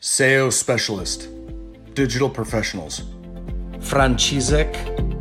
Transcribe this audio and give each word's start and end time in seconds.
SEO 0.00 0.52
Specialist, 0.52 1.28
Digital 1.94 2.30
Professionals. 2.30 3.02
Franciszek 3.80 4.72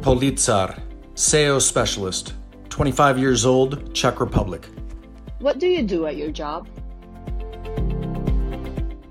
Policar, 0.02 0.80
SEO 1.16 1.60
Specialist, 1.60 2.36
25 2.70 3.18
years 3.18 3.44
old, 3.44 3.92
Czech 3.96 4.20
Republic. 4.20 4.68
What 5.40 5.58
do 5.58 5.66
you 5.66 5.82
do 5.82 6.06
at 6.06 6.16
your 6.16 6.30
job? 6.30 6.68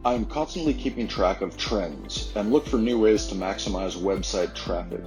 I 0.04 0.14
am 0.14 0.24
constantly 0.26 0.72
keeping 0.72 1.08
track 1.08 1.40
of 1.40 1.56
trends 1.56 2.30
and 2.36 2.52
look 2.52 2.68
for 2.68 2.76
new 2.76 3.00
ways 3.00 3.26
to 3.26 3.34
maximize 3.34 3.96
website 3.96 4.54
traffic. 4.54 5.02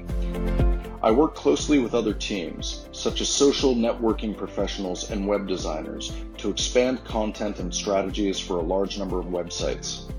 I 1.02 1.10
work 1.10 1.36
closely 1.36 1.80
with 1.80 1.94
other 1.94 2.14
teams, 2.14 2.89
such 2.91 3.21
as 3.21 3.30
social 3.30 3.76
networking 3.76 4.36
professionals 4.36 5.10
and 5.10 5.26
web 5.26 5.48
designers, 5.48 6.12
to 6.39 6.50
expand 6.50 7.05
content 7.05 7.60
and 7.60 7.73
strategies 7.73 8.41
for 8.41 8.57
a 8.57 8.62
large 8.62 9.00
number 9.00 9.20
of 9.20 9.28
websites. 9.28 10.12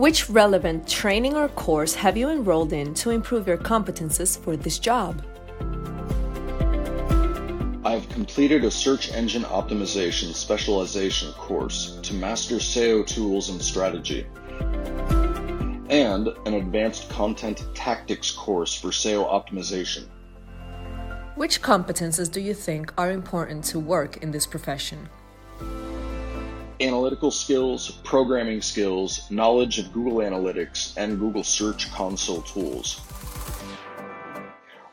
Which 0.00 0.30
relevant 0.30 0.88
training 0.88 1.36
or 1.36 1.50
course 1.50 1.94
have 1.94 2.16
you 2.16 2.30
enrolled 2.30 2.72
in 2.72 2.94
to 2.94 3.10
improve 3.10 3.46
your 3.46 3.58
competences 3.58 4.38
for 4.42 4.56
this 4.56 4.78
job? 4.78 5.22
I 7.84 7.90
have 7.90 8.08
completed 8.08 8.64
a 8.64 8.70
search 8.70 9.12
engine 9.12 9.42
optimization 9.42 10.32
specialization 10.32 11.32
course 11.32 11.98
to 12.00 12.14
master 12.14 12.54
SEO 12.54 13.06
tools 13.06 13.50
and 13.50 13.60
strategy, 13.60 14.26
and 15.90 16.28
an 16.46 16.54
advanced 16.54 17.10
content 17.10 17.62
tactics 17.74 18.30
course 18.30 18.74
for 18.74 18.88
SEO 18.88 19.30
optimization. 19.30 20.06
Which 21.34 21.60
competences 21.60 22.32
do 22.32 22.40
you 22.40 22.54
think 22.54 22.90
are 22.96 23.10
important 23.10 23.64
to 23.64 23.78
work 23.78 24.16
in 24.22 24.30
this 24.30 24.46
profession? 24.46 25.10
Analytical 26.80 27.30
skills, 27.30 27.90
programming 28.04 28.62
skills, 28.62 29.30
knowledge 29.30 29.78
of 29.78 29.92
Google 29.92 30.18
Analytics 30.18 30.96
and 30.96 31.18
Google 31.18 31.44
Search 31.44 31.92
Console 31.92 32.40
tools. 32.40 33.02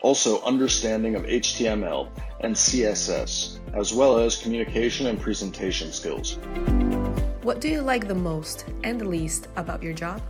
Also, 0.01 0.41
understanding 0.41 1.15
of 1.15 1.23
HTML 1.23 2.09
and 2.41 2.53
CSS, 2.53 3.59
as 3.73 3.93
well 3.93 4.17
as 4.17 4.35
communication 4.35 5.07
and 5.07 5.19
presentation 5.19 5.93
skills. 5.93 6.37
What 7.41 7.61
do 7.61 7.69
you 7.69 7.81
like 7.81 8.09
the 8.09 8.15
most 8.15 8.65
and 8.83 8.99
the 8.99 9.05
least 9.05 9.47
about 9.55 9.81
your 9.81 9.93
job? 9.93 10.21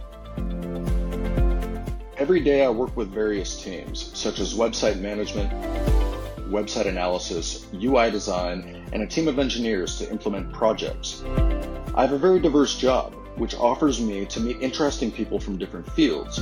Every 2.17 2.39
day 2.39 2.66
I 2.66 2.69
work 2.69 2.95
with 2.95 3.11
various 3.11 3.64
teams, 3.64 4.11
such 4.14 4.39
as 4.39 4.53
website 4.53 4.99
management, 4.99 5.52
website 6.49 6.87
analysis, 6.87 7.67
UI 7.73 8.11
design, 8.11 8.85
and 8.91 9.03
a 9.03 9.07
team 9.07 9.27
of 9.27 9.39
engineers 9.39 9.97
to 9.97 10.09
implement 10.09 10.51
projects. 10.53 11.23
I 11.95 12.01
have 12.01 12.13
a 12.13 12.17
very 12.17 12.39
diverse 12.39 12.77
job, 12.77 13.13
which 13.37 13.55
offers 13.55 13.99
me 14.01 14.25
to 14.25 14.39
meet 14.39 14.61
interesting 14.61 15.11
people 15.11 15.39
from 15.39 15.57
different 15.57 15.89
fields. 15.91 16.37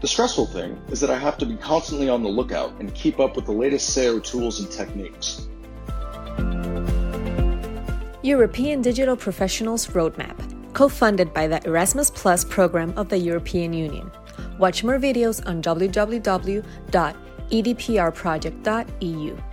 The 0.00 0.06
stressful 0.06 0.46
thing 0.46 0.80
is 0.88 1.00
that 1.00 1.10
I 1.10 1.18
have 1.18 1.38
to 1.38 1.46
be 1.46 1.56
constantly 1.56 2.08
on 2.08 2.22
the 2.22 2.28
lookout 2.28 2.72
and 2.78 2.94
keep 2.94 3.18
up 3.18 3.34
with 3.34 3.46
the 3.46 3.52
latest 3.52 3.96
SEO 3.96 4.22
tools 4.22 4.60
and 4.60 4.70
techniques. 4.70 5.48
European 8.22 8.82
Digital 8.82 9.16
Professionals 9.16 9.86
Roadmap, 9.88 10.36
co 10.72 10.88
funded 10.88 11.34
by 11.34 11.46
the 11.46 11.64
Erasmus 11.66 12.10
Plus 12.10 12.44
program 12.44 12.92
of 12.96 13.08
the 13.08 13.18
European 13.18 13.72
Union. 13.72 14.10
Watch 14.58 14.84
more 14.84 14.98
videos 14.98 15.44
on 15.46 15.62
www.edproject.eu. 17.50 19.47